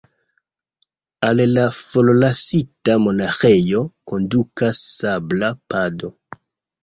Al 1.27 1.41
la 1.49 1.65
forlasita 1.79 2.95
monaĥejo 3.03 3.83
kondukas 4.13 4.81
sabla 4.95 5.51
pado. 5.75 6.11